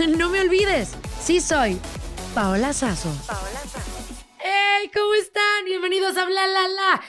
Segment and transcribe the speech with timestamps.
[0.18, 1.78] No me olvides, sí soy
[2.34, 3.12] Paola Sazo.
[4.38, 4.90] ¡Hey!
[4.94, 5.64] ¿Cómo están?
[5.66, 7.02] Bienvenidos a Bla La La.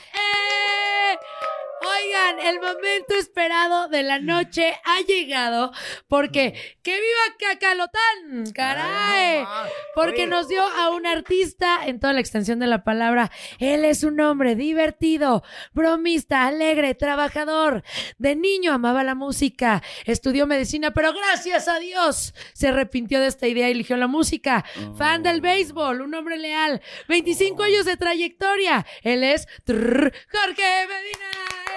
[1.84, 5.72] Oigan, el momento esperado de la noche ha llegado
[6.08, 6.54] porque
[6.84, 8.52] ¡que viva Cacalotán!
[8.54, 9.44] ¡Caray!
[9.96, 13.32] Porque nos dio a un artista en toda la extensión de la palabra.
[13.58, 15.44] Él es un hombre divertido,
[15.74, 17.84] bromista, alegre, trabajador.
[18.20, 23.48] De niño amaba la música, estudió medicina, pero gracias a Dios se arrepintió de esta
[23.48, 24.64] idea y eligió la música.
[24.98, 28.86] Fan del béisbol, un hombre leal, 25 años de trayectoria.
[29.02, 31.71] Él es Jorge Medina.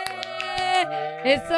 [0.90, 1.34] ¡Eh!
[1.34, 1.54] Eso,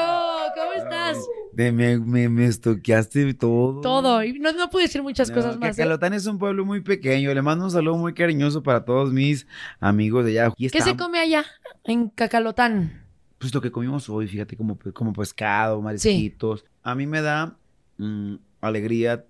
[0.55, 1.19] ¿cómo estás?
[1.53, 3.81] De- me, me, me estoqueaste todo.
[3.81, 4.23] Todo.
[4.23, 5.71] Y no, no puedo decir muchas No, cosas más.
[5.71, 5.83] ¿eh?
[5.83, 7.33] Cacalotán es un pueblo muy pequeño.
[7.35, 9.47] Le mando un saludo muy cariñoso para todos mis
[9.81, 10.53] amigos de allá.
[10.57, 11.45] ¿Qué se come allá
[11.85, 13.03] en Cacalotán?
[13.39, 16.65] Pues lo que comimos hoy, fíjate, como, como pescado, marisquitos.
[16.83, 17.57] A mí me da
[17.99, 19.25] mm, alegría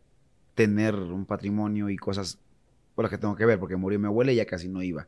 [0.55, 2.39] tener un patrimonio y cosas
[2.97, 5.07] por las que tengo que ver, porque murió mi abuela y ya casi no iba.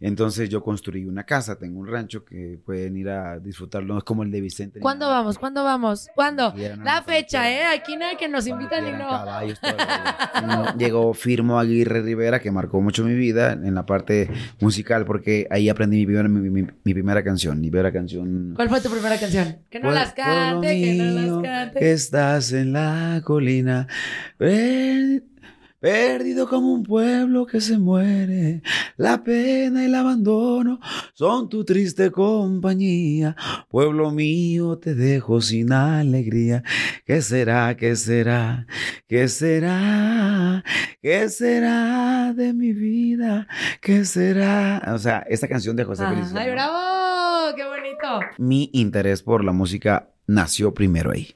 [0.00, 4.04] Entonces yo construí una casa, tengo un rancho que pueden ir a disfrutarlo, no es
[4.04, 4.80] como el de Vicente.
[4.80, 5.18] ¿Cuándo nada.
[5.20, 5.38] vamos?
[5.38, 6.08] ¿Cuándo vamos?
[6.16, 6.52] ¿Cuándo?
[6.82, 7.64] La fecha, ¿eh?
[7.66, 9.08] Aquí no hay que nos invitan y no.
[9.08, 14.28] caballos, todo Llegó Firmo Aguirre Rivera, que marcó mucho mi vida en la parte
[14.60, 18.54] musical, porque ahí aprendí mi primera, mi, mi- mi primera canción, mi primera canción.
[18.56, 19.58] ¿Cuál fue tu primera canción?
[19.70, 21.04] Que no las cante, que no
[21.40, 21.92] las cante.
[21.92, 23.86] estás en la colina,
[25.82, 28.62] perdido como un pueblo que se muere.
[28.96, 30.78] La pena y el abandono
[31.12, 33.34] son tu triste compañía.
[33.68, 36.62] Pueblo mío, te dejo sin alegría.
[37.04, 37.76] ¿Qué será?
[37.76, 38.68] ¿Qué será?
[39.08, 40.62] ¿Qué será?
[41.02, 43.48] ¿Qué será de mi vida?
[43.80, 44.82] ¿Qué será?
[44.94, 47.56] O sea, esta canción de José Feliciano ¡Ay, bravo!
[47.56, 48.20] ¡Qué bonito!
[48.38, 51.34] mi interés por la música nació primero ahí.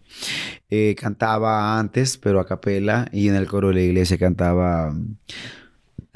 [0.70, 4.94] Eh, cantaba antes, pero a capela, y en el coro de la iglesia cantaba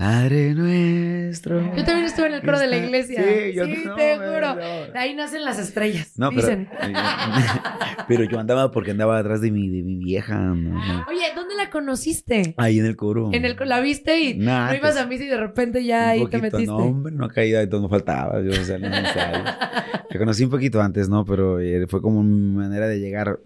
[0.00, 1.60] Padre nuestro.
[1.76, 3.22] Yo también estuve en el coro de la iglesia.
[3.22, 4.54] Sí, yo Sí, no, te no, juro.
[4.54, 4.98] no.
[4.98, 6.14] Ahí nacen las estrellas.
[6.16, 6.70] No, pero, dicen.
[8.08, 10.52] pero yo andaba porque andaba atrás de mi, de mi vieja.
[11.06, 12.54] Oye, ¿dónde la conociste?
[12.56, 13.28] Ahí en el coro.
[13.34, 16.08] En el, la viste y Nah, no ibas pues, a misa y de repente ya
[16.08, 16.64] ahí te metiste.
[16.66, 18.40] No, hombre, no caída de todo, no faltaba.
[18.40, 18.88] Yo, o sea, no.
[18.88, 21.26] La conocí un poquito antes, ¿no?
[21.26, 23.38] Pero eh, fue como mi manera de llegar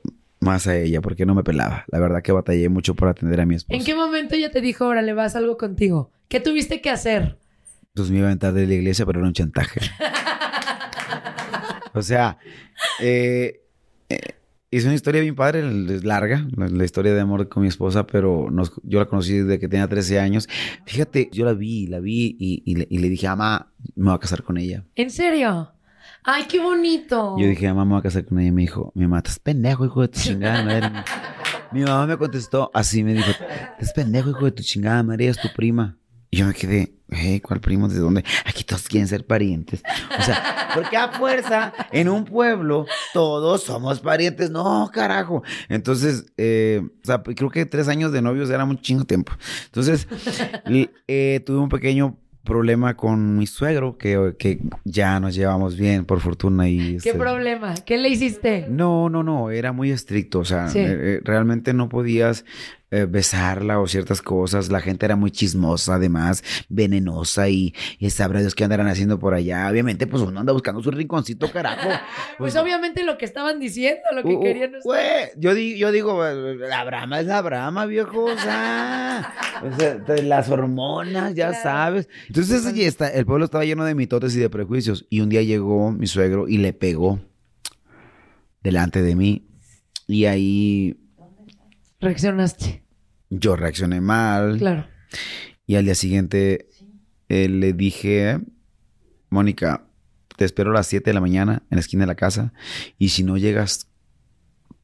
[0.44, 1.84] más a ella, porque no me pelaba.
[1.88, 3.76] La verdad que batallé mucho por atender a mi esposa.
[3.78, 6.10] ¿En qué momento ella te dijo, órale, vas algo contigo?
[6.28, 7.38] ¿Qué tuviste que hacer?
[7.88, 9.80] Entonces me iba a aventar de la iglesia, pero era un chantaje.
[11.94, 12.38] o sea,
[13.00, 13.62] eh,
[14.08, 14.18] eh,
[14.70, 15.60] es una historia bien padre,
[15.94, 19.60] es larga, la, historia de amor con mi esposa, pero nos- yo la conocí desde
[19.60, 20.48] que tenía 13 años.
[20.84, 24.14] Fíjate, yo la vi, la vi y, y le, y le dije, mamá, me voy
[24.14, 24.84] a casar con ella.
[24.96, 25.70] ¿En serio?
[26.26, 27.36] Ay, qué bonito.
[27.38, 28.48] Yo dije, mamá, me voy a casar con ella.
[28.48, 30.90] Y me dijo, mi mamá, estás pendejo, hijo de tu chingada madre.
[31.72, 35.40] Mi mamá me contestó así, me dijo, estás pendejo, hijo de tu chingada madre, es
[35.40, 35.96] tu prima.
[36.30, 37.88] Y yo me quedé, "Eh, ¿cuál primo?
[37.88, 38.24] ¿De dónde?
[38.44, 39.82] Aquí todos quieren ser parientes.
[40.16, 44.50] O sea, porque a fuerza, en un pueblo, todos somos parientes.
[44.50, 45.42] No, carajo.
[45.68, 49.32] Entonces, eh, o sea, creo que tres años de novios era un chingo tiempo.
[49.66, 50.06] Entonces,
[51.08, 56.20] eh, tuve un pequeño problema con mi suegro, que, que ya nos llevamos bien, por
[56.20, 56.68] fortuna.
[56.68, 57.74] Y, ¿Qué este, problema?
[57.86, 58.66] ¿Qué le hiciste?
[58.68, 60.78] no, no, no, era muy estricto, o sea, Sí.
[60.78, 62.44] eh, eh, realmente no podías
[62.94, 68.40] eh, besarla o ciertas cosas, la gente era muy chismosa además, venenosa y, y sabrá
[68.40, 71.88] Dios qué andarán haciendo por allá, obviamente pues uno anda buscando su rinconcito, carajo.
[72.38, 75.02] Pues obviamente lo que estaban diciendo, lo que Uh, uh, querían güey,
[75.36, 79.32] yo, di- yo digo, la brama es la brama, viejo, o sea,
[79.62, 81.62] o sea, de las hormonas, ya Claro.
[81.62, 82.08] sabes.
[82.28, 85.42] Entonces, allí está, el pueblo estaba lleno de mitotes y de prejuicios, y un día
[85.42, 87.20] llegó mi suegro y le pegó
[88.62, 89.46] delante de mí,
[90.06, 91.00] y ahí
[92.00, 92.83] Reaccionaste.
[93.38, 94.86] Yo reaccioné mal, Claro.
[95.66, 96.68] y al día siguiente
[97.28, 98.38] eh, le dije,
[99.30, 99.86] Mónica,
[100.36, 102.52] te espero a las 7 de la mañana en la esquina de la casa,
[102.98, 103.88] y si no llegas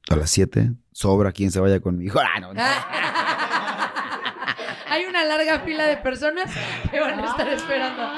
[0.08, 2.18] a las 7, sobra quien se vaya conmigo.
[2.24, 2.60] Ah, no, no.
[5.30, 6.50] Larga fila de personas
[6.90, 8.02] que van a estar esperando.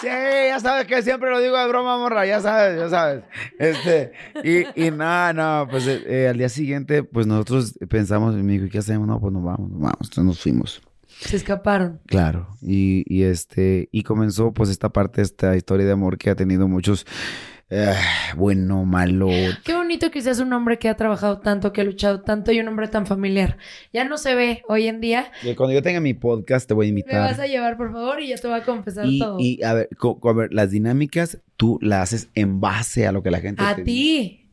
[0.00, 3.24] Sí, ya sabes que siempre lo digo de broma, morra, ya sabes, ya sabes.
[3.58, 4.12] Este,
[4.42, 8.54] y, y nada, no, pues eh, eh, al día siguiente, pues nosotros pensamos, y me
[8.54, 9.06] dijo, ¿qué hacemos?
[9.06, 10.82] No, pues nos vamos, nos vamos, entonces nos fuimos.
[11.20, 12.00] Se escaparon.
[12.06, 16.34] Claro, y, y este, y comenzó pues esta parte, esta historia de amor que ha
[16.34, 17.06] tenido muchos,
[17.76, 17.94] eh,
[18.36, 19.28] bueno, malo.
[19.64, 22.60] Qué bonito que seas un hombre que ha trabajado tanto, que ha luchado tanto y
[22.60, 23.58] un hombre tan familiar.
[23.92, 25.30] Ya no se ve hoy en día.
[25.42, 27.40] Y cuando yo tenga mi podcast te voy a Me vas invitar.
[27.40, 29.36] a llevar, por favor, y ya te voy a confesar Y, todo.
[29.40, 29.88] y a ver,
[30.22, 33.74] a ver, las dinámicas tú las haces en base a lo que la gente A
[33.76, 34.43] te ti.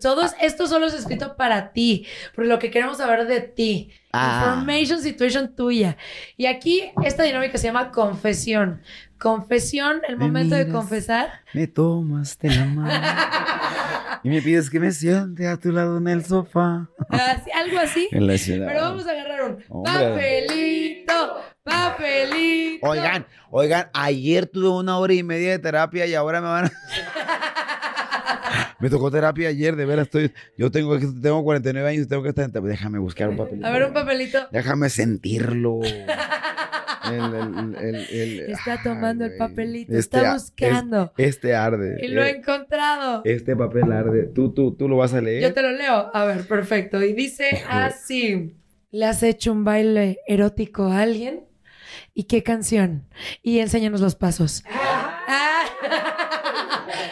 [0.00, 3.90] Todos, esto solo es escrito para ti, por lo que queremos saber de ti.
[4.12, 4.42] Ah.
[4.54, 5.96] Information situation tuya.
[6.36, 8.82] Y aquí esta dinámica se llama confesión.
[9.18, 11.28] Confesión, el Me momento de confesar.
[11.52, 12.90] Me tomas de la mano
[14.24, 16.88] y me pides que me siente a tu lado en el sofá.
[17.10, 18.08] Así- algo así.
[18.12, 18.66] En la ciudad.
[18.66, 19.92] Pero vamos a agarrar un Hombre.
[19.92, 22.86] papelito, papelito.
[22.88, 26.72] Oigan, oigan, ayer tuve una hora y media de terapia y ahora me van a...
[28.80, 30.32] Me tocó terapia ayer, de veras estoy...
[30.56, 32.70] Yo tengo, tengo 49 años y tengo que estar en terapia.
[32.70, 33.66] Déjame buscar un papelito.
[33.66, 34.38] A ver, un papelito.
[34.50, 35.80] Déjame sentirlo.
[37.10, 41.12] El- el- el- el- Está ay, tomando el papelito, Este está buscando.
[41.16, 41.98] es- este arde.
[42.04, 43.22] Y lo he Eh, encontrado.
[43.24, 44.24] Este papel arde.
[44.32, 45.42] ¿Tú, tú, tú lo vas a leer?
[45.42, 46.10] Yo te lo leo.
[46.14, 47.02] A ver, perfecto.
[47.02, 48.54] Y dice así:
[48.92, 51.40] ¿Le has hecho un baile erótico a alguien?
[52.14, 53.06] ¿Y qué canción?
[53.42, 54.62] Y enséñanos los pasos.
[55.32, 55.64] Ah.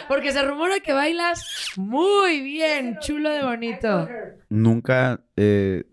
[0.07, 1.45] Porque se rumora que bailas
[1.79, 4.09] muy bien, chulo de bonito.
[4.49, 5.85] Nunca, eh,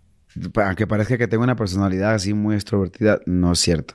[0.57, 3.95] aunque parezca que tengo una personalidad así muy extrovertida, no es cierto.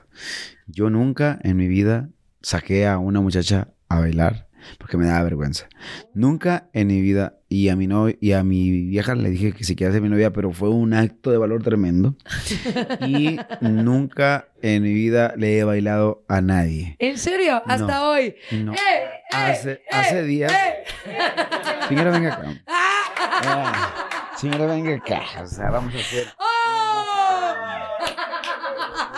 [0.66, 2.08] Yo nunca en mi vida
[2.40, 4.48] saqué a una muchacha a bailar
[4.78, 5.68] porque me daba vergüenza.
[6.14, 9.64] Nunca en mi vida, y a mi novia, y a mi vieja le dije que
[9.64, 12.14] si quería ser mi novia, pero fue un acto de valor tremendo.
[13.06, 16.96] Y nunca en mi vida le he bailado a nadie.
[16.98, 17.62] ¿En serio?
[17.66, 18.10] Hasta No.
[18.10, 18.34] hoy.
[18.52, 18.72] No.
[18.72, 20.84] ¡Eh, eh, Hace- eh, hace días- eh!
[21.88, 22.54] Señora, venga acá.
[23.44, 25.22] Ah, señora, venga acá.
[25.42, 26.26] O sea, vamos a hacer.
[26.38, 26.81] ¡Oh!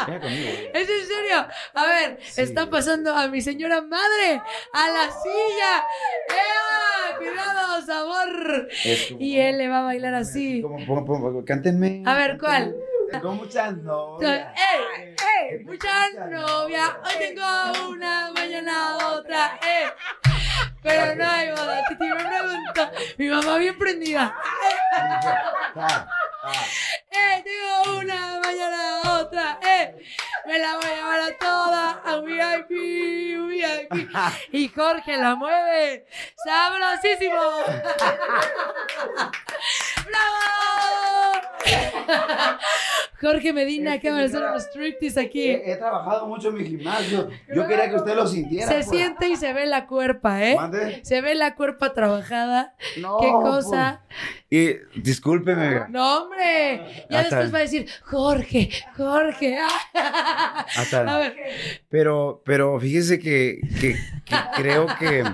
[0.04, 0.50] Conmigo.
[0.74, 1.46] ¿Es en serio?
[1.74, 4.40] A ver, está pasando a mi señora madre
[4.72, 5.84] a la silla.
[6.28, 7.16] ¡Ea!
[7.18, 8.68] ¡Cuidado, sabor!
[9.08, 10.62] Como- Y él le va a bailar así.
[10.62, 12.02] Como, como- como- cántenme.
[12.06, 12.74] A ver, ¿cuál?
[13.22, 14.48] Con muchas novias.
[14.56, 15.14] ¡Eh!
[15.50, 15.62] ¡Eh!
[15.64, 16.98] Mucha novia.
[17.04, 19.58] Hoy tengo una, mañana otra.
[19.62, 19.86] ¡Eh!
[20.82, 21.84] Pero no hay boda.
[21.88, 22.92] Titi me pregunta.
[23.18, 24.34] Mi mamá bien prendida.
[26.52, 27.42] ¡Eh!
[27.44, 29.58] Tengo una, mañana otra.
[29.62, 29.94] ¡Eh!
[30.46, 32.70] Me la voy a llevar a toda a un VIP,
[33.38, 34.10] un VIP.
[34.52, 36.06] Y Jorge la mueve.
[36.44, 37.40] ¡Sabrosísimo!
[40.06, 40.44] ¡Bravo!
[43.24, 45.48] Jorge Medina de hacer unos striptease aquí.
[45.48, 47.28] He, he trabajado mucho en mi gimnasio.
[47.54, 48.66] Yo quería que usted lo sintiera.
[48.68, 48.88] Se pues.
[48.88, 50.56] siente y se ve la cuerpa, ¿eh?
[50.56, 51.00] ¿Mande?
[51.04, 52.74] Se ve la cuerpa trabajada.
[53.00, 54.02] No, ¿Qué cosa?
[54.06, 54.14] pues.
[54.94, 55.86] Y discúlpeme.
[55.88, 57.06] No, hombre.
[57.10, 59.58] Ya Hasta- después va a decir, Jorge, Jorge.
[60.76, 61.34] Hasta- A ver,
[61.88, 65.24] Pero, pero fíjese que, que- que creo que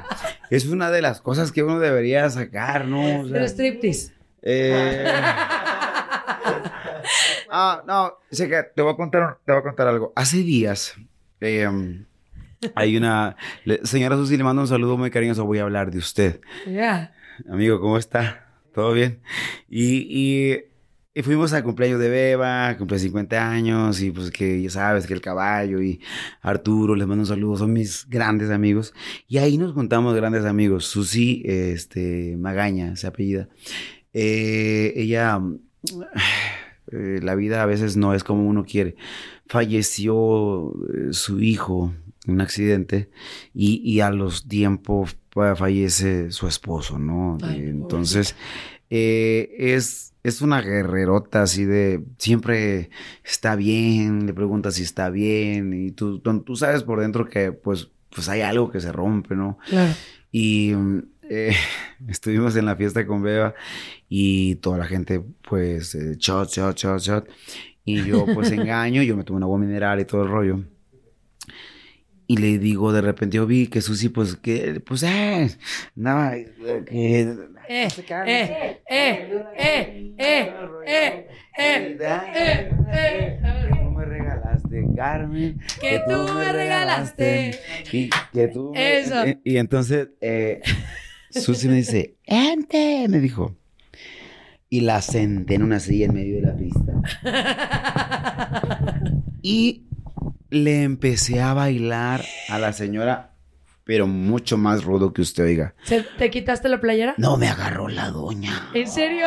[0.51, 3.21] es una de las cosas que uno debería sacar, ¿no?
[3.23, 4.13] O sea, el striptease.
[4.43, 5.05] eh,
[7.51, 10.13] Ah, no, sé que te voy a contar, te voy a contar algo.
[10.15, 10.95] Hace días,
[11.41, 11.69] eh,
[12.75, 13.37] Hay una...
[13.65, 15.45] le- señora Susi, le mando un saludo muy cariñoso.
[15.45, 16.41] Voy a hablar de usted.
[16.67, 17.13] Ya.
[17.51, 18.47] Amigo, ¿cómo está?
[18.75, 19.21] ¿Todo bien?
[19.69, 20.59] Y, y,
[21.13, 25.15] y fuimos al cumpleaños de Beba, cumple 50 años, y pues que ya sabes que
[25.15, 26.01] el caballo y
[26.43, 28.93] Arturo, les mando un saludo, son mis grandes amigos.
[29.27, 30.85] Y ahí nos juntamos grandes amigos.
[30.87, 33.49] Susi, este, Magaña, se apellida.
[34.13, 35.41] Eh, ella,
[36.93, 38.97] eh, la vida a veces no es como uno quiere.
[39.47, 41.93] Falleció eh, su hijo
[42.27, 43.11] en un accidente
[43.55, 47.39] y, y a los tiempos fallece su esposo, ¿no?
[47.43, 48.35] Ay, Eh, Entonces,
[48.91, 52.91] eh, es, es una guerrerota así de siempre
[53.25, 57.53] está bien, le preguntas si está bien y tú, tú, tú sabes por dentro que
[57.53, 59.59] pues, pues hay algo que se rompe, ¿no?
[59.69, 59.93] Claro.
[60.33, 61.55] Y mm, eh,
[62.09, 63.55] estuvimos en la fiesta con Beba
[64.09, 67.29] y toda la gente, pues, eh, shot, shot, shot, shot.
[67.85, 70.61] Y yo, pues, engaño, yo me tomé una agua mineral y todo el rollo.
[72.27, 75.51] Y le digo, de repente yo vi que Susi, pues, que, pues, eh,
[75.95, 77.21] nada, eh, que...
[77.21, 77.39] Eh
[77.73, 77.89] eh,
[78.27, 80.57] eh, eh, eh, eh,
[80.87, 83.41] eh, eh, eh, eh,
[84.11, 85.61] regalaste, Carmen.
[85.81, 87.25] Que, tú, me regalaste.
[87.25, 88.99] regalaste y, que tú me...
[88.99, 89.27] Eso.
[89.27, 90.61] Y, y entonces, eh,
[91.31, 93.07] Susi me dice, ¡Ente!
[93.09, 93.57] Me dijo.
[94.69, 96.93] Y la senté en una silla en medio de la pista.
[99.43, 99.85] Y
[100.51, 103.33] le empecé a bailar a la señora,
[103.85, 105.75] pero mucho más rudo que usted, oiga.
[105.85, 107.15] ¿Se- ¿Te quitaste la playera?
[107.17, 108.71] No me agarró la doña.
[108.75, 109.27] ¿En serio?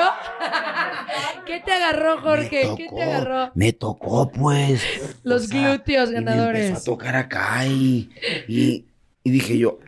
[1.46, 2.70] ¿Qué te agarró, Jorge?
[2.78, 3.52] ¿Qué te agarró?
[3.56, 4.82] Me tocó, pues.
[5.24, 6.68] Los glúteos y me ganadores.
[6.68, 8.10] empezó a tocar acá y,
[8.48, 8.86] y,
[9.24, 9.80] y dije yo,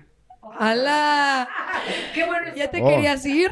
[0.57, 1.47] ¡Hala!
[2.13, 2.47] ¡Qué bueno!
[2.55, 2.87] ¿Ya te Oh.
[2.89, 3.51] querías ir?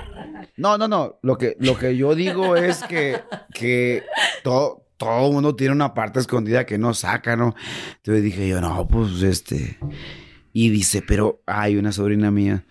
[0.58, 1.20] No, no, no.
[1.22, 3.20] Lo que, lo que yo digo es que,
[3.54, 4.04] que
[4.44, 7.56] todo, todo mundo tiene una parte escondida que no saca, ¿no?
[7.98, 9.78] Entonces dije yo, no, pues este.
[10.52, 12.66] Y dice, pero hay una sobrina mía.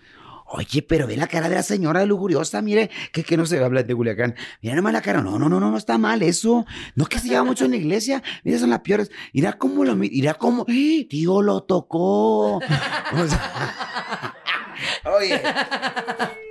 [0.55, 3.81] Oye, pero ve la cara de la señora lujuriosa, mire, que, que no se habla
[3.81, 4.35] de Culiacán.
[4.61, 5.19] Mira nomás la cara.
[5.23, 6.63] No, no, no, no, no está mal eso.
[6.95, 8.21] No es que se lleva mucho en la iglesia.
[8.43, 9.09] Mira, son las peores.
[9.33, 10.63] Mira cómo lo mi- Mira cómo.
[10.67, 11.07] ¡Eh!
[11.09, 12.57] Tío, lo tocó.
[12.57, 12.61] O
[13.27, 14.33] sea,
[15.17, 15.41] Oye.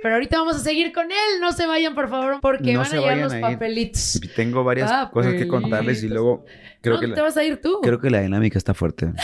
[0.01, 1.39] Pero ahorita vamos a seguir con él.
[1.39, 4.19] No se vayan, por favor, porque No van a llegar los a papelitos.
[4.35, 6.43] Tengo varias cosas que contarles y luego
[6.81, 7.79] creo no, que te la, vas a ir tú.
[7.81, 9.13] creo que la dinámica está fuerte.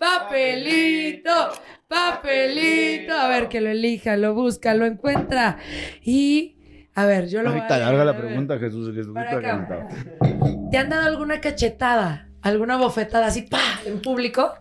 [0.00, 1.30] Papelito,
[1.86, 3.12] papelito.
[3.12, 5.58] A ver, que lo elija, lo busca, lo encuentra.
[6.02, 6.56] Y,
[6.94, 8.94] a ver, yo lo voy a larga la pregunta, Jesús.
[8.94, 9.88] Jesús está.
[10.70, 12.28] ¿Te han dado alguna cachetada?
[12.40, 14.54] ¿Alguna bofetada así, pa, en público?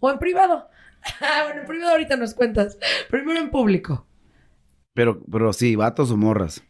[0.00, 0.68] ¿O en privado?
[1.20, 2.76] Ah, bueno, en privado ahorita nos cuentas.
[3.08, 4.06] Primero en público.
[4.94, 6.62] Pero, pero sí, vatos o morras.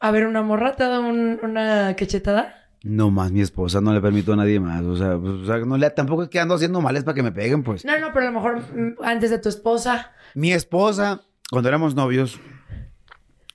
[0.00, 2.63] A ver, ¿una morra te ha dado un- una cachetada?
[2.84, 4.82] No más mi esposa, no le permito a nadie más.
[4.82, 7.22] O sea, pues, o sea, no le, tampoco es que ando haciendo males para que
[7.22, 7.82] me peguen, pues.
[7.82, 10.12] No, no, pero a lo mejor mm, antes de tu esposa.
[10.34, 12.38] Mi esposa, cuando éramos novios,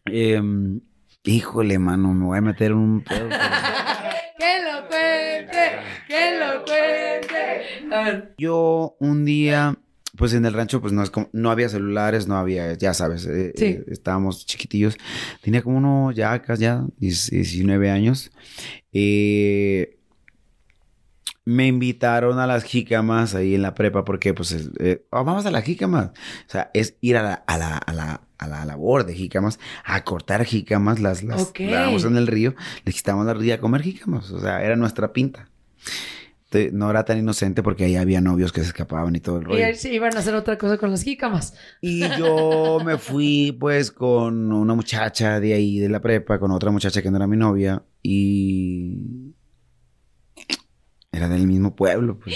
[0.05, 0.81] em,
[1.23, 3.29] híjole, mano, me voy a meter un pedo.
[4.39, 5.79] ¡Que lo cuente!
[6.07, 8.33] ¡Que lo cuente!
[8.39, 9.75] Yo un día,
[10.19, 13.25] pues en el rancho, pues no es como, no había celulares, no había, ya sabes,
[13.25, 13.65] eh, Sí.
[13.65, 14.97] eh, estábamos chiquitillos.
[15.41, 18.29] Tenía como uno ya, acá ya, 19 años.
[18.93, 19.95] Eh,
[21.45, 25.45] me invitaron a las jícamas ahí en la prepa porque, pues, es- eh, oh, vamos
[25.47, 26.09] a las jícamas.
[26.47, 29.57] O sea, es ir a la, a la, a la, a la labor de jícamas,
[29.83, 31.61] a cortar jícamas, las, las Ok.
[31.71, 32.53] dábamos en el río,
[32.85, 34.29] le quitábamos la ría a comer jícamas.
[34.31, 35.49] O sea, era nuestra pinta.
[36.49, 39.43] Te- No era tan inocente porque ahí había novios que se escapaban y todo el
[39.43, 39.65] Y rollo.
[39.65, 41.53] ahí sí iban a hacer otra cosa con las jícamas.
[41.81, 46.71] Y yo me fui pues con una muchacha de ahí de la prepa, con otra
[46.71, 48.97] muchacha que no era mi novia y
[51.11, 52.35] Era del mismo pueblo, pues.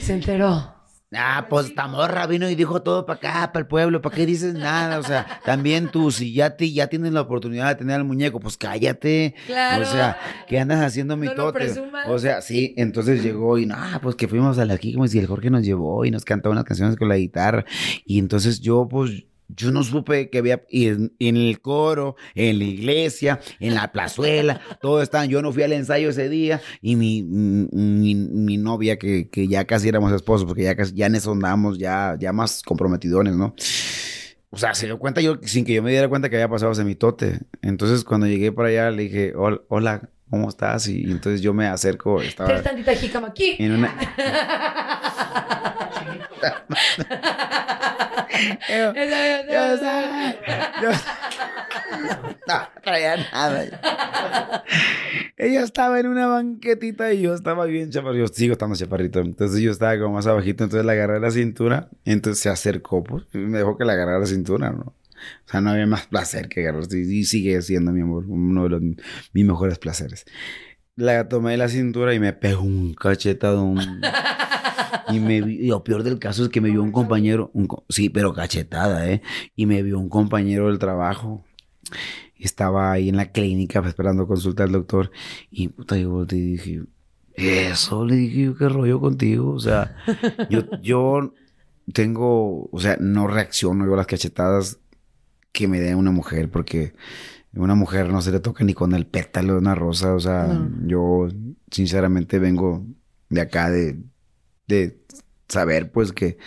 [0.00, 0.74] Se enteró.
[1.14, 4.26] Ah, pues esta morra vino y dijo todo para acá, para el pueblo, ¿para qué
[4.26, 4.98] dices nada?
[4.98, 8.40] O sea, también tú, si ya, te, ya tienes la oportunidad de tener al muñeco,
[8.40, 9.34] pues cállate.
[9.46, 9.82] Claro.
[9.82, 11.52] O sea, ¿qué andas haciendo mi No.
[12.06, 15.18] O sea, sí, entonces llegó y no, pues que fuimos a la aquí como si
[15.18, 17.64] el Jorge nos llevó y nos cantó unas canciones con la guitarra.
[18.04, 19.24] Y entonces yo, pues,
[19.56, 23.92] yo no supe que había y en, en el coro, en la iglesia, en la
[23.92, 25.28] plazuela, todo estaban.
[25.28, 29.64] Yo no fui al ensayo ese día y mi, mi, mi novia, que, que ya
[29.66, 33.54] casi éramos esposos, porque ya, casi, ya en eso andábamos ya, ya más comprometidones, ¿no?
[34.50, 36.72] O sea, se dio cuenta yo, sin que yo me diera cuenta que había pasado
[36.72, 37.38] ese mitote.
[37.62, 40.88] Entonces, cuando llegué para allá, le dije, "Hol- hola, ¿cómo estás?
[40.88, 42.50] Y, y entonces yo me acerco, estaba
[43.58, 43.94] en una...
[48.68, 49.02] Yo- yo
[50.82, 50.90] yo-
[52.48, 54.64] No, no traía nada.
[55.36, 58.26] Ella estaba en una banquetita y yo estaba bien chaparrito.
[58.26, 59.20] Yo sigo estando chaparrito.
[59.20, 60.64] Entonces yo estaba como más abajito.
[60.64, 61.88] Entonces la agarré a la cintura.
[62.04, 63.24] Entonces se acercó, pues.
[63.34, 64.82] y Me dejó que la agarrara a la cintura, ¿no?
[64.84, 66.84] O sea, no había más placer que agarrar.
[66.90, 68.82] Y y sigue siendo, mi amor, uno de los,
[69.32, 70.24] mis mejores placeres.
[70.96, 73.78] La tomé de la cintura y me pegó un cachetadón.
[75.08, 77.68] Y me vi- y lo peor del caso es que me vio un compañero, un
[77.88, 79.22] sí, pero cachetada, ¿eh?
[79.56, 81.44] Y me vio un compañero del trabajo.
[82.38, 85.10] Estaba ahí en la clínica pues, esperando consulta al doctor.
[85.50, 86.82] Y puta, yo volteé y dije,
[87.34, 89.50] eso, le dije yo, qué rollo contigo.
[89.52, 89.96] O sea,
[90.50, 91.34] yo, yo
[91.92, 94.80] tengo, o sea, no reacciono yo a las cachetadas
[95.52, 96.94] que me dé una mujer, porque
[97.54, 100.14] una mujer no se le toca ni con el pétalo de una rosa.
[100.14, 100.70] O sea, No.
[100.88, 101.28] yo
[101.70, 102.84] sinceramente vengo
[103.28, 103.98] de acá de,
[104.66, 104.98] de
[105.48, 106.38] saber pues que,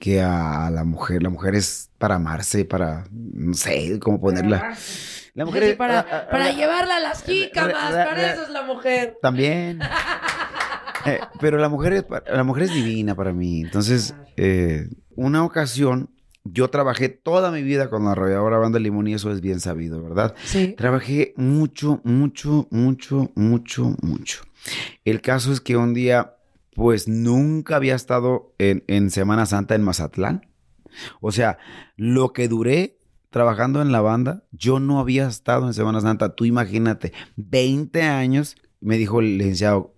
[0.00, 4.76] que a la mujer, la mujer es para amarse, para, no sé, cómo ponerla.
[5.34, 8.50] La mujer es para, a- a- para a- llevarla a las jícamas, para eso es
[8.50, 9.18] la mujer.
[9.20, 9.80] También.
[11.06, 13.60] Eh, pero la mujer, es, la mujer es divina para mí.
[13.60, 16.08] Entonces, eh, una ocasión,
[16.44, 20.02] yo trabajé toda mi vida con la arrolladora banda Limón y eso es bien sabido,
[20.02, 20.34] ¿verdad?
[20.44, 20.74] Sí.
[20.78, 24.44] Trabajé mucho, mucho, mucho, mucho, mucho.
[25.04, 26.33] El caso es que un día,
[26.74, 30.48] pues nunca había estado en, en Semana Santa en Mazatlán.
[31.20, 31.58] O sea,
[31.96, 32.98] lo que duré
[33.30, 36.36] trabajando en la banda, yo no había estado en Semana Santa.
[36.36, 39.94] Tú imagínate, 20 años, me dijo el licenciado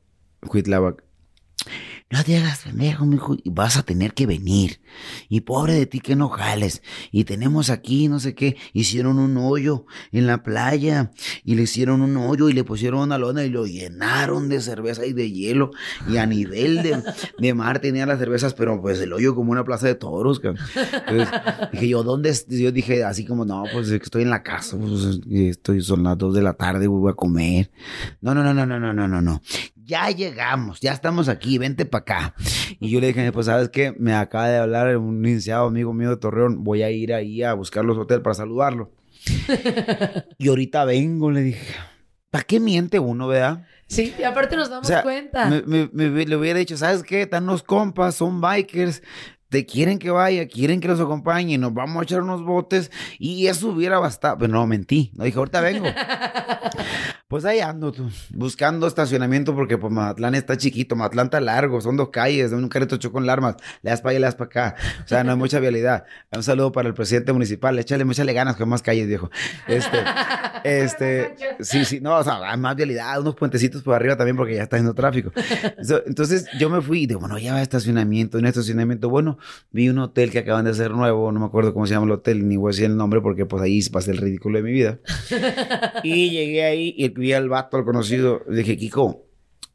[2.08, 4.80] no te hagas pendejo, mijo, y vas a tener que venir.
[5.28, 6.82] Y pobre de ti que no jales.
[7.10, 11.10] Y tenemos aquí, no sé qué, hicieron un hoyo en la playa,
[11.44, 15.04] y le hicieron un hoyo y le pusieron una lona y lo llenaron de cerveza
[15.04, 15.72] y de hielo.
[16.08, 16.82] Y a nivel
[17.38, 20.38] de, mar tenían las cervezas, pero pues el hoyo como una plaza de toros.
[20.38, 20.62] Cabrón.
[20.74, 21.28] Entonces
[21.72, 22.32] dije yo, ¿dónde?
[22.48, 26.34] Yo dije así como, no, pues estoy en la casa, pues, estoy, son las dos
[26.34, 27.70] de la tarde, voy a comer.
[28.20, 29.42] No, No, no, no, no, no, no, no, no.
[29.86, 32.34] Ya llegamos, ya estamos aquí, vente para acá.
[32.80, 33.94] Y yo le dije, pues, ¿sabes qué?
[33.96, 37.54] Me acaba de hablar un licenciado amigo mío de Torreón, voy a ir ahí a
[37.54, 38.90] buscar los hoteles para saludarlo.
[40.38, 41.72] y ahorita vengo, le dije.
[42.30, 43.64] ¿Para qué miente uno, verdad?
[43.86, 45.48] Sí, y aparte nos O damos sea, cuenta.
[45.48, 47.22] me, me- me- le hubiera dicho, ¿sabes qué?
[47.22, 49.04] Están los compas, son bikers,
[49.48, 53.46] te quieren que vaya, quieren que los acompañe, nos vamos a echar unos botes y
[53.46, 54.36] eso hubiera bastado.
[54.38, 55.86] Pero no, mentí, no dije, ahorita vengo.
[57.28, 61.96] Pues ahí ando tú, buscando estacionamiento porque pues Mazatlán está chiquito, Mazatlán está largo, son
[61.96, 64.76] dos calles, un carrito chocó con larmas, le das para allá, le das para acá.
[65.04, 66.04] O sea, no hay mucha vialidad.
[66.30, 69.28] Un saludo para el presidente municipal, échale, échale ganas con más calles, viejo.
[69.66, 69.98] Este,
[70.64, 74.62] este, sí, sí, no, o sea, más vialidad, unos puentecitos por arriba también porque ya
[74.62, 75.32] está haciendo tráfico.
[76.06, 79.08] Entonces yo me fui y digo, bueno, ya va a estacionamiento, un estacionamiento.
[79.08, 79.36] Bueno,
[79.72, 82.12] vi un hotel que acaban de hacer nuevo, no me acuerdo cómo se llama el
[82.12, 84.70] hotel, ni voy a decir el nombre porque pues ahí pasé el ridículo de mi
[84.70, 85.00] vida.
[86.04, 88.42] Y llegué ahí y vi al vato, al conocido.
[88.48, 89.26] Le dije, Kiko,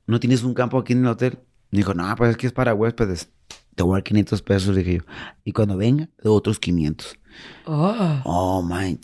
[0.07, 1.39] ¿no tienes un campo aquí en el hotel?
[1.71, 3.29] Me dijo, no, pues es que es para huéspedes.
[3.75, 5.01] Te voy a dar 500 pesos, dije yo.
[5.45, 7.17] Y cuando venga, doy otros 500.
[7.65, 8.21] Oh.
[8.25, 8.99] Oh, man,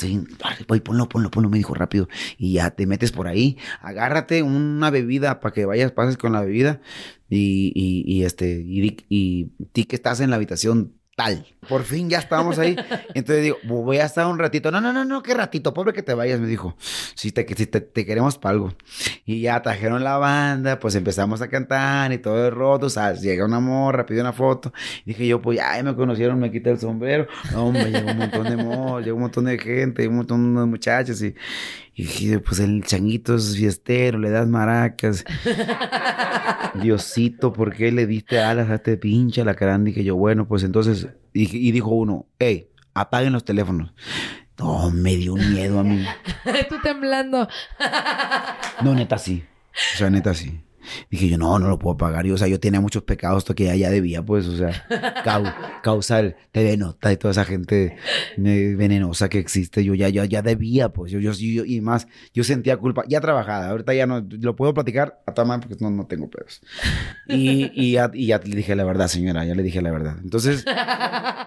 [0.68, 2.10] voy, ponlo, ponlo, ponlo, me dijo rápido.
[2.38, 6.42] Y ya te metes por ahí, agárrate una bebida para que vayas, pases con la
[6.42, 6.82] bebida.
[7.30, 11.48] Y, y, y este, y, y ti que estás en la habitación tal.
[11.68, 12.78] Por fin ya estábamos ahí.
[13.16, 14.70] Entonces digo, voy a estar un ratito.
[14.70, 16.78] No, no, no, no, qué ratito, pobre que te vayas, me dijo.
[17.16, 18.74] Si te, si te, te queremos para algo.
[19.26, 22.88] Y ya trajeron la banda, pues empezamos a cantar y todo el roto.
[22.88, 23.22] ¿sabes?
[23.22, 24.72] Llega una morra, pide una foto.
[25.06, 27.28] Dije yo, pues ya me conocieron, me quité el sombrero.
[27.52, 30.66] No, hombre, llegó un montón de morros, llegó un montón de gente, un montón de
[30.66, 31.20] muchachos.
[31.24, 31.34] Y,
[31.96, 35.26] y dije, pues el changuito es fiestero, le das maracas.
[36.82, 39.84] Diosito, ¿por qué le diste alas a este pinche alacrán?
[39.84, 43.94] Dije yo, bueno, pues entonces, y, y dijo uno, hey, apaguen los teléfonos.
[44.58, 46.04] No, me dio un miedo a mí.
[46.70, 47.48] Tú temblando.
[48.82, 49.44] No, neta sí.
[49.94, 50.60] O sea, neta sí.
[51.10, 52.26] Dije yo, no, no lo puedo pagar.
[52.26, 54.86] Yo, o sea, yo tenía muchos pecados que ya, ya debía, pues, o sea,
[55.24, 57.96] cau- causal, TV Nota y toda esa gente
[58.38, 59.84] venenosa que existe.
[59.84, 63.22] Yo ya, ya, ya debía, pues, yo, yo, yo- y más, yo sentía culpa, ya
[63.22, 66.62] trabajada, ahorita ya no, lo puedo platicar a Tamán porque no, no tengo pedos.
[67.28, 70.18] Y, y, ya, y ya le dije la verdad, señora, ya le dije la verdad.
[70.24, 70.66] Entonces,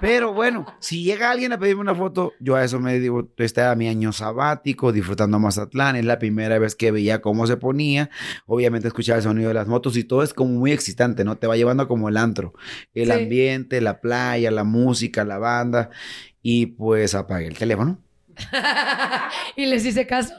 [0.01, 3.75] pero bueno, si llega alguien a pedirme una foto, yo a eso me digo, estaba
[3.75, 8.11] mi año sabático, disfrutando Mazatlán, es la primera vez que veía cómo se ponía,
[8.47, 11.37] obviamente escuchaba el sonido de las motos y todo es como muy excitante, ¿no?
[11.37, 12.53] Te va llevando como el antro,
[12.95, 13.13] el Sí.
[13.13, 15.91] ambiente, la playa, la música, la banda,
[16.43, 17.99] y pues apagué el teléfono.
[19.57, 20.35] y les hice caso.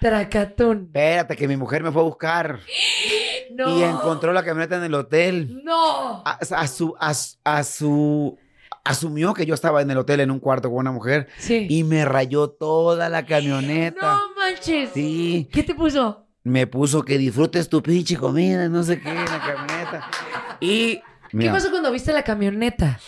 [0.00, 0.84] Tracatún.
[0.86, 2.60] Espérate, que mi mujer me fue a buscar
[3.54, 3.78] No.
[3.78, 5.60] y encontró la camioneta en el hotel.
[5.64, 6.22] No.
[6.24, 8.38] a, a su, a, su- a su,
[8.84, 11.66] asumió que yo estaba en el hotel en un cuarto con una mujer Sí.
[11.68, 14.14] y me rayó toda la camioneta.
[14.14, 14.90] No manches.
[14.94, 16.21] Sí, ¿Qué te puso?
[16.44, 20.08] Me puso que disfrutes tu pinche comida, no sé qué, en la camioneta.
[20.60, 21.02] Y ¿Qué
[21.36, 23.00] mira, pasó cuando viste la camioneta?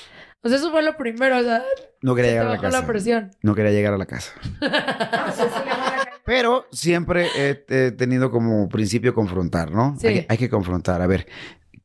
[0.42, 1.62] O sea, eso fue lo primero, o sea,
[2.02, 2.86] no quería llegar a la casa.
[2.86, 3.30] presión.
[3.42, 4.32] No quería llegar a la casa.
[6.24, 9.94] Pero siempre he, he tenido como principio confrontar, ¿no?
[9.98, 10.06] Sí.
[10.08, 11.02] Hay, que- hay que confrontar.
[11.02, 11.26] A ver,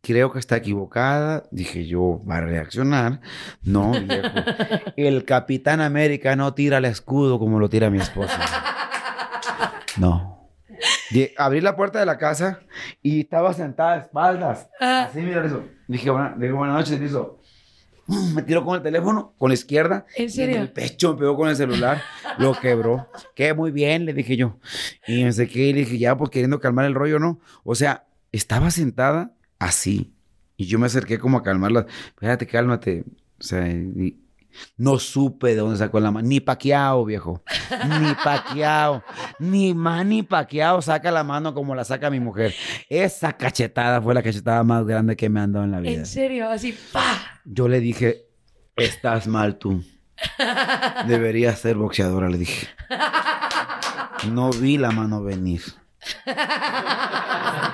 [0.02, 1.44] creo que está equivocada.
[1.52, 3.20] Dije yo, va a reaccionar.
[3.62, 4.28] No, viejo.
[4.98, 8.40] El Capitán América no tira el escudo como lo tira mi esposa.
[9.98, 10.39] No.
[11.38, 12.60] Abrí la puerta de la casa
[13.02, 14.70] y estaba sentada a espaldas.
[14.80, 15.08] Ah.
[15.10, 15.64] Así, mira eso.
[15.88, 17.40] Dije, buena, dije, buenas noches, hizo.
[18.08, 20.06] Mm, Me tiró con el teléfono, con la izquierda.
[20.16, 20.58] ¿En y serio?
[20.62, 22.02] el pecho me pegó con el celular.
[22.38, 23.08] Lo quebró.
[23.36, 24.58] Que muy bien, le dije yo.
[25.08, 27.40] Y no sé qué, y le dije, ya, pues queriendo calmar el rollo, ¿no?
[27.64, 30.14] O sea, estaba sentada así.
[30.58, 31.86] Y yo me acerqué como a calmarla.
[32.08, 33.04] Espérate, cálmate.
[33.40, 34.18] O sea, y-
[34.78, 36.28] no supe de dónde sacó la mano.
[36.28, 37.44] Ni paqueado, viejo.
[38.00, 39.04] Ni paqueado.
[39.40, 42.54] ni Manny paqueado saca la mano como la saca mi mujer.
[42.90, 45.94] Esa cachetada fue la cachetada más grande que me han dado en la vida.
[45.94, 47.42] En serio, así, ¡pa!
[47.46, 48.28] Yo le dije,
[48.76, 49.84] estás mal tú.
[51.08, 52.68] Deberías ser boxeadora, le dije.
[54.32, 55.62] No vi la mano venir.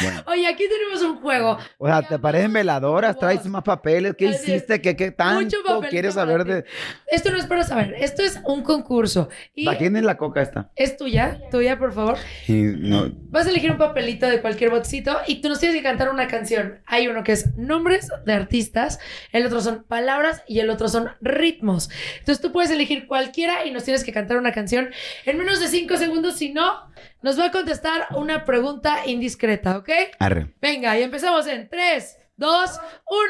[0.00, 0.22] Bueno.
[0.26, 1.58] Oye, aquí tenemos un juego.
[1.78, 3.18] O sea, ¿te parecen veladoras?
[3.18, 4.14] ¿Traes más papeles?
[4.16, 4.80] ¿Qué Así hiciste?
[4.80, 6.64] ¿Qué, qué tanto Mucho papelito quieres saber de...?
[7.06, 9.28] Esto no es para saber, esto es un concurso.
[9.54, 10.70] Y ¿Para quién es la coca esta?
[10.76, 12.16] es tuya, tuya, por favor.
[12.48, 15.82] Y no, Vas a elegir un papelito de cualquier botecito y tú nos tienes que
[15.82, 16.80] cantar una canción.
[16.86, 18.98] Hay uno que es nombres de artistas,
[19.32, 21.90] el otro son palabras y el otro son ritmos.
[22.18, 24.90] Entonces tú puedes elegir cualquiera y nos tienes que cantar una canción
[25.24, 26.36] en menos de cinco segundos.
[26.36, 26.88] Si no,
[27.24, 29.88] nos va a contestar una pregunta indiscreta, ¿ok?
[30.18, 30.52] arre.
[30.60, 32.70] Venga, y empezamos en 3, 2,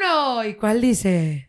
[0.03, 0.43] 1.
[0.49, 1.47] ¿Y cuál dice?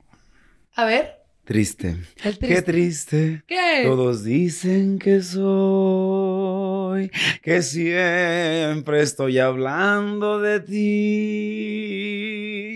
[0.76, 1.96] A ver, Triste.
[2.20, 2.62] Qué triste.
[2.62, 3.42] triste.
[3.46, 3.82] ¿Qué?
[3.85, 7.09] Todos dicen que soy,
[7.40, 10.59] que siempre estoy hablando de
[11.56, 11.96] ti.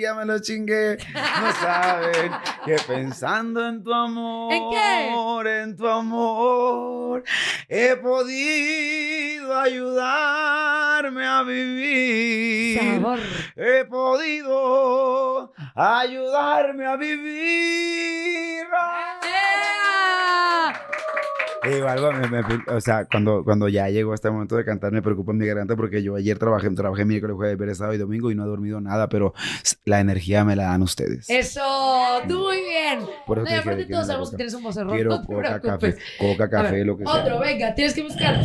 [0.01, 0.99] Ya me lo chingué.
[1.15, 2.31] No saben
[2.65, 5.09] que pensando en tu amor, ¿En qué?
[5.63, 7.25] en tu amor,
[7.69, 12.79] he podido ayudarme a vivir.
[12.79, 13.19] Sabor.
[13.57, 18.67] He podido ayudarme a vivir.
[21.63, 22.43] Digo, algo me- me-
[22.75, 26.03] o sea, cuando, cuando ya llegó este momento de cantar, me preocupa mi garganta porque
[26.03, 29.09] yo ayer trabajé, trabajé miércoles, jueves, viernes, sábado y domingo y no he dormido nada,
[29.09, 29.35] pero
[29.85, 31.29] la energía me la dan ustedes.
[31.29, 31.61] Eso,
[32.27, 33.01] tú muy bien.
[33.27, 34.95] Por eso No, y aparte todos sabemos que tienes un vocerrón.
[34.95, 37.15] Quiero no coca, café, coca, café, ver, lo que sea.
[37.15, 38.37] Otro, venga, tienes que buscar.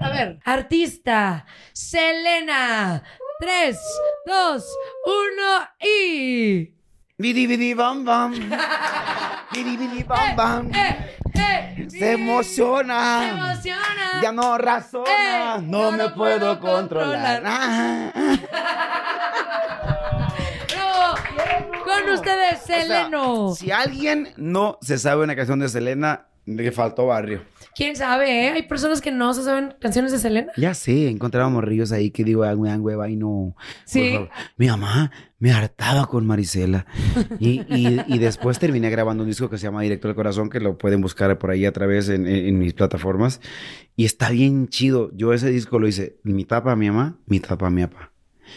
[0.00, 3.02] A ver, artista, Selena.
[3.38, 3.78] 3,
[4.24, 4.64] 2,
[5.04, 5.42] 1
[5.80, 6.74] y.
[7.18, 8.32] Bidi, bidi, bam, bam.
[9.52, 10.66] Bidi, bidi, bam, bam.
[10.68, 10.72] ¡Eh!
[10.74, 11.15] ¡Eh!
[11.88, 13.20] Se emociona.
[13.20, 14.20] ¡Se emociona!
[14.22, 17.42] Ya no razona, Eh, no, me puedo controlar.
[17.44, 18.38] Ah, ah.
[20.72, 21.84] ¡Bravo!
[21.84, 23.54] Con ustedes, O sea, Seleno.
[23.54, 27.42] si alguien no se sabe una canción de Selena, le faltó barrio.
[27.76, 28.50] ¿Quién sabe, eh?
[28.52, 30.50] Hay personas que no se saben canciones de Selena.
[30.56, 33.54] Ya sé, encontrábamos ríos ahí que digo, ah, me dan hueva y no.
[33.84, 34.16] Sí.
[34.56, 36.86] Mi mamá me hartaba con Marisela.
[37.38, 40.58] Y, y- y después terminé grabando un disco que se llama Directo al Corazón, que
[40.58, 43.42] lo pueden buscar por ahí a través en, en- en mis plataformas.
[43.94, 45.10] Y está bien chido.
[45.14, 48.10] Yo ese disco lo hice mitad para mi mamá, mitad para mi papá.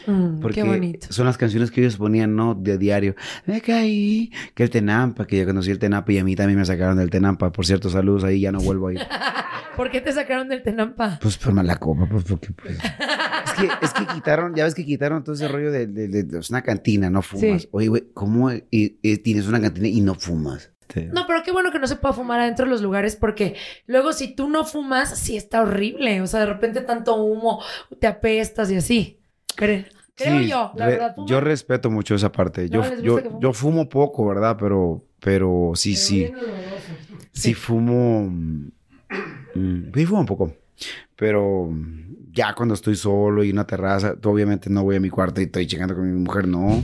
[0.08, 1.08] Mm, Porque qué bonito.
[1.12, 2.56] son las canciones que ellos ponían, ¿no?
[2.56, 3.16] De diario.
[3.46, 4.32] Me caí.
[4.54, 7.10] Que el Tenampa, que yo conocí el Tenampa y a mí también me sacaron del
[7.10, 7.52] Tenampa.
[7.52, 9.00] Por cierto, saludos ahí, ya no vuelvo a ir.
[9.76, 11.20] ¿Por qué te sacaron del Tenampa?
[11.22, 12.76] Pues por mala copa, pues porque pues.
[12.78, 16.24] Es que, es que quitaron, ya ves que quitaron todo ese rollo de, de- de-
[16.24, 17.62] de- es una cantina, no fumas.
[17.62, 17.70] Sí.
[17.72, 20.72] Oye, güey, ¿cómo y- y tienes una cantina y no fumas?
[21.14, 24.12] No, pero qué bueno que no se pueda fumar adentro de los lugares porque luego
[24.12, 26.20] si tú no fumas, sí está horrible.
[26.22, 27.62] O sea, de repente tanto humo,
[28.00, 29.20] te apestas y así.
[29.56, 29.86] Creo,
[30.16, 31.16] Sí, yo, la re- verdad.
[31.28, 32.68] yo respeto mucho esa parte.
[32.70, 34.58] No, Yo, yo, yo fumo poco, ¿verdad?
[34.60, 36.34] Pero, pero sí, Pero sí.
[37.32, 38.30] Sí fumo.
[38.30, 40.54] mm, Sí fumo un poco.
[41.16, 41.70] Pero
[42.32, 45.46] ya cuando estoy solo y en una terraza, obviamente no voy a mi cuarto y
[45.46, 46.82] estoy chingando con mi mujer, no.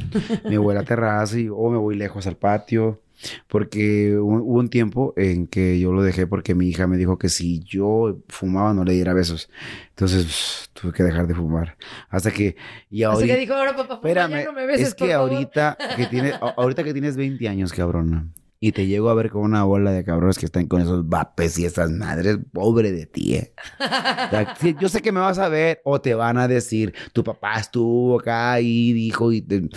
[0.49, 3.01] Me voy a la terraza y, o me voy lejos al patio.
[3.47, 7.17] Porque hu- hubo un tiempo en que yo lo dejé porque mi hija me dijo
[7.17, 9.49] que si yo fumaba no le diera besos.
[9.89, 11.78] Entonces tuve que dejar de fumar.
[12.10, 12.56] Hasta que...
[12.89, 15.13] Y Así ahorita, que dijo, ahora papá, Espérame, ya no me beses, es por que
[15.13, 15.32] favor".
[15.32, 18.28] ahorita que tienes, a- ahorita que tienes 20 años, cabrona,
[18.60, 21.58] y te llego a ver con una bola de cabrones que están con esos vapes
[21.60, 23.54] y esas madres, pobre de ti, eh.
[23.80, 26.93] O sea, sí, yo sé que me vas a ver o te van a decir,
[27.13, 29.69] tu papá estuvo acá y dijo, y te-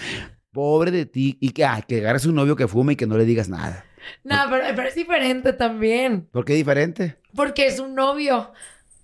[0.59, 3.17] pobre de ti, y que, ah, que agarres un novio que fume y que no
[3.17, 3.85] le digas nada.
[4.25, 6.27] No, pero, pero es diferente también.
[6.33, 7.21] ¿Por qué diferente?
[7.33, 8.51] Porque es un novio.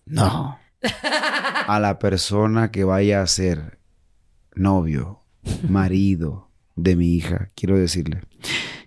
[0.04, 0.58] No.
[1.68, 3.78] A la persona que vaya a ser
[4.56, 5.20] novio,
[5.68, 8.22] marido de mi hija, quiero decirle,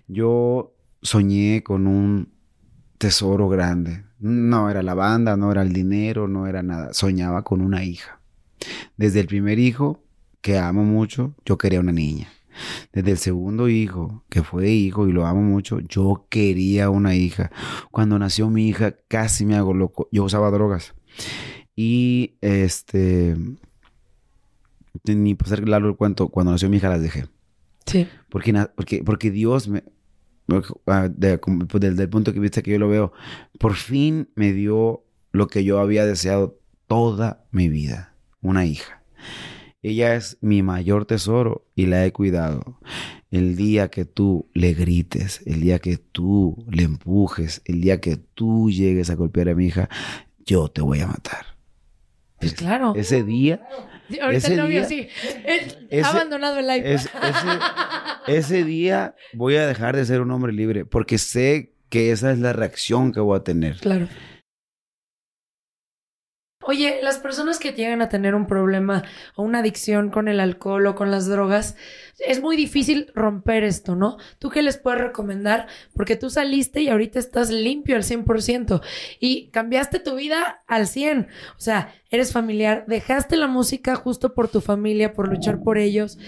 [0.06, 2.34] yo soñé con un
[2.98, 4.04] tesoro grande.
[4.18, 6.92] No era la banda, no era el dinero, no era nada.
[6.92, 8.20] Soñaba con una hija.
[8.98, 10.04] Desde el primer hijo,
[10.42, 12.28] que amo mucho, yo quería una niña.
[12.92, 17.50] Desde el segundo hijo, que fue hijo y lo amo mucho, yo quería una hija.
[17.90, 20.08] Cuando nació mi hija, casi me hago loco.
[20.12, 20.94] Yo usaba drogas.
[21.76, 23.36] Y este.
[25.04, 27.26] Ni para hacer claro el cuento, cuando nació mi hija las dejé.
[27.86, 28.06] Sí.
[28.28, 29.84] Porque, porque, porque Dios me.
[30.86, 33.12] ah, de- pues, desde el punto de vista que yo lo veo,
[33.58, 39.02] por fin me dio lo que yo había deseado toda mi vida: una hija.
[39.82, 42.78] Ella es mi mayor tesoro y la he cuidado.
[43.30, 48.16] El día que tú le grites, el día que tú le empujes, el día que
[48.16, 49.88] tú llegues a golpear a mi hija,
[50.44, 51.46] yo te voy a matar.
[52.40, 52.94] Pues claro.
[52.96, 53.66] Ese día,
[54.08, 55.08] Sí, ahorita ese el novio día- sí.
[55.44, 56.94] Ese- ha abandonado el live.
[56.94, 57.04] es-
[58.26, 62.32] ese, ese día voy a dejar de ser un hombre libre porque sé que esa
[62.32, 63.76] es la reacción que voy a tener.
[63.78, 64.08] Claro.
[66.70, 69.02] Oye, las personas que llegan a tener un problema
[69.36, 71.76] o una adicción con el alcohol o con las drogas,
[72.18, 74.18] es muy difícil romper esto, ¿no?
[74.38, 75.66] ¿Tú qué les puedes recomendar?
[75.94, 78.82] Porque tú saliste y ahorita estás limpio al 100%
[79.18, 81.28] y cambiaste tu vida al 100.
[81.56, 86.18] O sea, eres familiar, dejaste la música justo por tu familia, por luchar por ellos.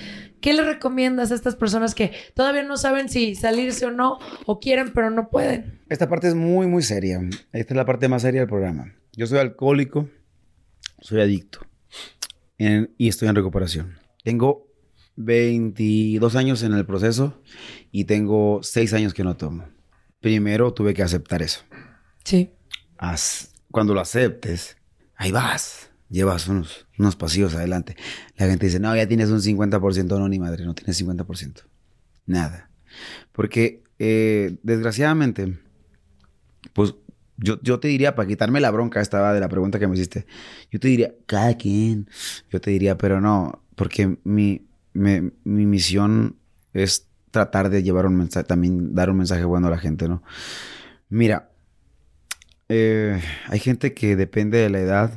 [0.41, 4.59] ¿Qué le recomiendas a estas personas que todavía no saben si salirse o no, o
[4.59, 5.81] quieren pero no pueden?
[5.91, 7.21] Esta parte es muy, muy seria.
[7.53, 8.95] Esta es la parte más seria del programa.
[9.13, 10.09] Yo soy alcohólico,
[11.01, 11.61] soy adicto
[12.59, 13.99] en- y estoy en recuperación.
[14.23, 14.67] Tengo
[15.17, 17.41] 22 años en el proceso
[17.91, 19.69] y tengo 6 años que no tomo.
[20.21, 21.61] Primero tuve que aceptar eso.
[22.25, 22.51] Sí.
[22.99, 24.77] As- cuando lo aceptes,
[25.17, 25.91] ahí vas.
[26.09, 27.97] Llevas unos, unos pasillos adelante.
[28.37, 30.19] La gente dice, no, ya tienes un 50%.
[30.19, 31.63] No, ni madre, no tienes 50%.
[32.27, 32.69] Nada.
[33.33, 35.59] Porque, eh, desgraciadamente,
[36.73, 36.95] pues
[37.41, 40.27] yo, yo te diría, para quitarme la bronca esta de la pregunta que me hiciste,
[40.71, 42.09] yo te diría, cada quien.
[42.51, 46.37] Yo te diría, pero no, porque mi, mi misión
[46.73, 50.23] es tratar de llevar un mensaje, también dar un mensaje bueno a la gente, ¿no?
[51.09, 51.51] Mira,
[52.69, 55.17] eh, hay gente que depende de la edad.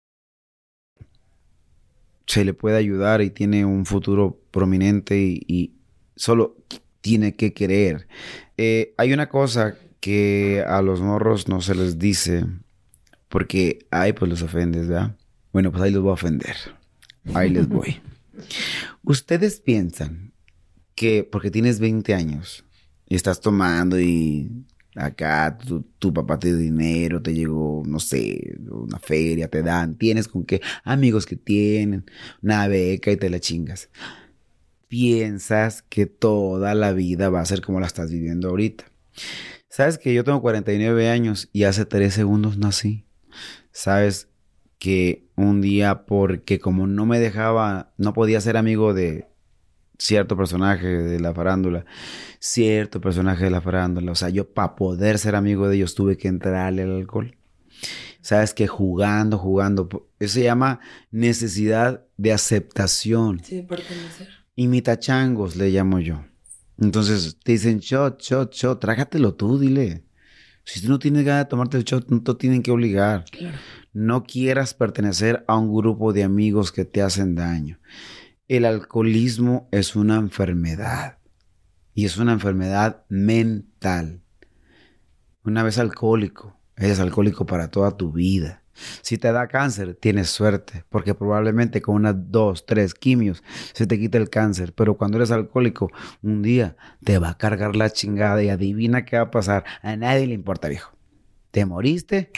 [2.31, 5.73] Se le puede ayudar y tiene un futuro prominente y, y
[6.15, 6.55] solo
[7.01, 8.07] tiene que querer.
[8.55, 12.45] Eh, hay una cosa que a los morros no se les dice
[13.27, 15.17] porque, ay, pues los ofendes, ¿verdad?
[15.51, 16.55] Bueno, pues ahí los voy a ofender.
[17.33, 17.99] Ahí les voy.
[19.03, 20.31] Ustedes piensan
[20.95, 22.63] que porque tienes 20 años
[23.09, 24.49] y estás tomando y
[24.95, 25.57] Acá
[25.99, 30.43] tu, papá te dio dinero, te llegó, no sé, una feria, te dan, tienes con
[30.43, 32.05] qué, amigos que tienen,
[32.41, 33.89] una beca y te la chingas.
[34.89, 38.83] Piensas que toda la vida va a ser como la estás viviendo ahorita.
[39.69, 43.05] Sabes que yo tengo 49 años y hace 3 segundos nací.
[43.71, 44.27] Sabes
[44.77, 49.30] que un día, porque como no me dejaba, no podía ser amigo de
[50.01, 51.85] cierto personaje de la farándula,
[52.39, 56.17] cierto personaje de la farándula, o sea, yo para poder ser amigo de ellos tuve
[56.17, 57.35] que entrarle al alcohol.
[58.21, 60.79] Sabes que jugando, jugando, eso se llama
[61.11, 63.43] necesidad de aceptación.
[63.43, 64.27] Sí, pertenecer.
[64.55, 66.23] Imitachangos le llamo yo.
[66.79, 70.03] Entonces te dicen shot, shot, shot, trágatelo tú, dile.
[70.63, 73.25] Si tú no tienes ganas de tomarte el shot, no te tienen que obligar.
[73.31, 73.57] Claro.
[73.93, 77.79] No quieras pertenecer a un grupo de amigos que te hacen daño.
[78.51, 81.19] El alcoholismo es una enfermedad
[81.93, 84.23] y es una enfermedad mental.
[85.45, 88.61] Una vez alcohólico, eres alcohólico para toda tu vida.
[89.03, 93.97] Si te da cáncer, tienes suerte, porque probablemente con unas dos, tres quimios se te
[93.97, 94.73] quita el cáncer.
[94.73, 95.89] Pero cuando eres alcohólico,
[96.21, 99.63] un día te va a cargar la chingada y adivina qué va a pasar.
[99.81, 100.91] A nadie le importa, viejo.
[101.51, 102.31] Te moriste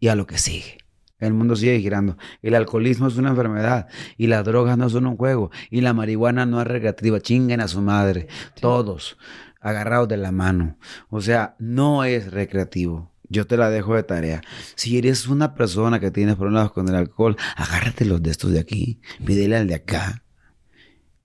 [0.00, 0.78] y a lo que sigue.
[1.20, 2.16] El mundo sigue girando.
[2.42, 6.46] El alcoholismo es una enfermedad y las drogas no son un juego y la marihuana
[6.46, 7.20] no es recreativa.
[7.20, 8.26] Chinguen a su madre.
[8.60, 9.16] Todos
[9.60, 10.76] agarrados de la mano.
[11.08, 13.12] O sea, no es recreativo.
[13.28, 14.40] Yo te la dejo de tarea.
[14.74, 18.58] Si eres una persona que tienes problemas con el alcohol, agárrate los de estos de
[18.58, 20.24] aquí, pídele al de acá.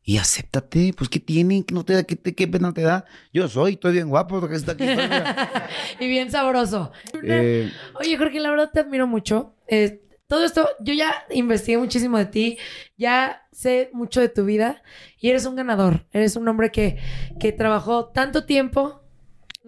[0.03, 1.65] Y acéptate, pues ¿qué tiene?
[1.65, 2.03] ¿Qué no te da?
[2.03, 3.05] ¿Qué, qué pena te da?
[3.33, 4.85] Yo soy, estoy bien guapo, lo que está aquí.
[5.99, 6.91] y bien sabroso.
[7.23, 9.54] Eh, Oye, Jorge, la verdad te admiro mucho.
[9.67, 12.57] Eh, todo esto, yo ya investigué muchísimo de ti,
[12.97, 14.81] ya sé mucho de tu vida
[15.19, 16.05] y eres un ganador.
[16.11, 16.97] Eres un hombre que,
[17.39, 19.01] que trabajó tanto tiempo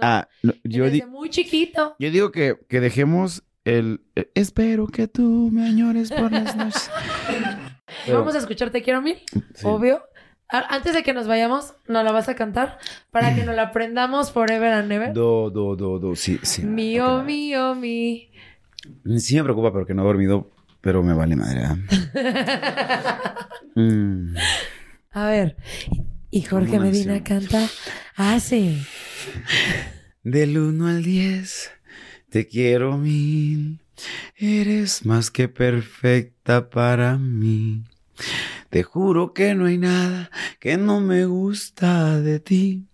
[0.02, 1.96] ah, no, yo, desde muy chiquito.
[2.00, 4.02] yo digo que, que dejemos el...
[4.16, 6.90] eh, espero que tú me añores por las noches.
[8.06, 9.18] Pero- Vamos a escuchar Te quiero mil,
[9.54, 9.66] Sí.
[9.66, 10.02] obvio.
[10.50, 12.78] Antes de que nos vayamos, nos la vas a cantar
[13.12, 15.12] para que nos la aprendamos forever and ever.
[15.14, 16.62] Do, do, do, do, sí, sí.
[16.64, 17.26] Mío, Ok.
[17.26, 18.32] mío, mi.
[19.18, 21.64] Sí me preocupa porque no he dormido, pero me vale madre.
[21.66, 21.78] ¿ah?
[23.76, 24.36] Mm.
[25.12, 25.56] A ver.
[26.30, 27.68] Y Jorge Medina canta.
[28.16, 28.82] Ah, sí.
[30.24, 31.72] Del 1 al 10,
[32.30, 33.80] te quiero mil.
[34.36, 37.84] Eres más que perfecta para mí.
[38.70, 42.86] Te juro que no hay nada que no me gusta de ti.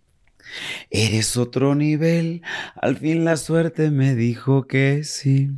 [0.89, 2.41] Eres otro nivel,
[2.75, 5.51] al fin la suerte me dijo que sí.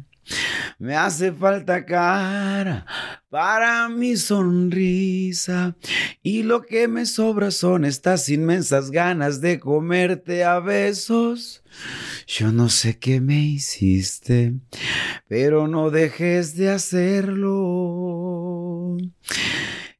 [0.79, 2.85] Me hace falta cara
[3.29, 5.75] para mi sonrisa
[6.23, 11.63] y lo que me sobra son estas inmensas ganas de comerte a besos.
[12.27, 14.55] Yo no sé qué me hiciste,
[15.27, 17.55] pero no dejes de hacerlo.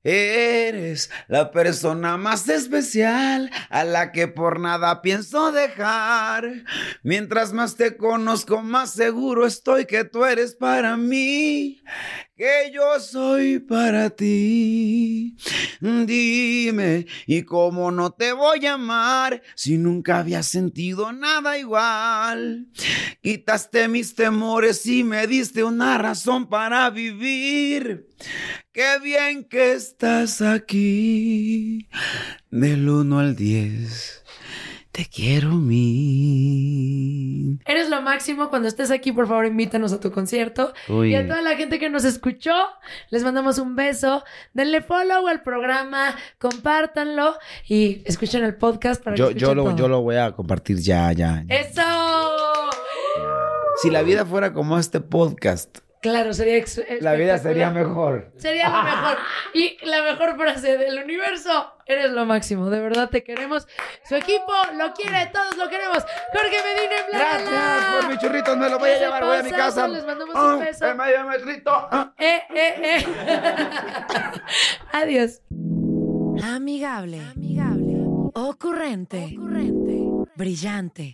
[0.07, 6.47] Eres la persona más especial a la que por nada pienso dejar.
[7.01, 11.81] Mientras más te conozco, más seguro estoy que tú eres para mí,
[12.35, 15.37] que yo soy para ti.
[15.79, 22.67] Dime, ¿y cómo no te voy a amar si nunca había sentido nada igual?
[23.21, 28.09] Quitaste mis temores y me diste una razón para vivir.
[28.73, 31.87] Qué bien que estás aquí.
[32.49, 34.24] Del 1 al 10.
[34.95, 36.95] Te quiero mil.
[37.65, 38.49] Eres lo máximo.
[38.49, 40.71] Cuando estés aquí, por favor, invítanos a tu concierto.
[40.87, 41.11] Uy.
[41.11, 42.53] Y a toda la gente que nos escuchó,
[43.09, 44.23] les mandamos un beso.
[44.53, 47.35] Denle follow al programa, compártanlo
[47.67, 49.75] y escuchen el podcast para Yo, que yo, lo, todo.
[49.75, 51.11] yo lo voy a compartir ya.
[51.11, 51.43] ya.
[51.49, 51.81] ¡Eso!
[53.81, 58.31] Si la vida fuera como este podcast, Claro, sería ex- la vida sería mejor.
[58.37, 59.17] Sería lo mejor.
[59.53, 61.71] Y la mejor frase del universo.
[61.87, 62.69] Eres lo máximo.
[62.69, 63.67] De verdad te queremos.
[64.07, 65.27] Su equipo lo quiere.
[65.33, 65.97] Todos lo queremos.
[66.33, 69.51] Jorge Medina en Gracias por mis churritos, me los voy a llevar, voy a mi
[69.51, 69.87] casa.
[69.87, 70.85] les mandamos Ah, un beso.
[70.85, 70.93] eh,
[71.29, 71.71] metrito.
[71.71, 72.13] Ah.
[72.19, 73.05] Eh, eh, eh.
[74.93, 75.41] Adiós.
[76.43, 77.21] Amigable.
[78.33, 79.35] Ocurrente.
[80.35, 81.13] Brillante.